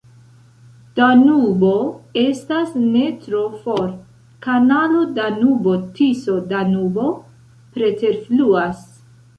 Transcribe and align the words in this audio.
Danubo 0.99 1.73
estas 2.21 2.73
ne 2.95 3.05
tro 3.27 3.43
for, 3.67 3.93
kanalo 4.47 5.05
Danubo-Tiso-Danubo 5.21 7.17
preterfluas. 7.77 8.87